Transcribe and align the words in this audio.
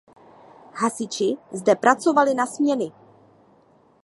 Hasiči 0.79 1.37
zde 1.51 1.75
pracovali 1.75 2.33
na 2.33 2.45
směny. 2.45 2.91